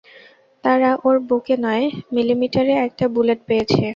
[0.63, 3.85] তারা ওর বুকে নয় মিলিমিটারের একটা বুলেট পেয়েছে।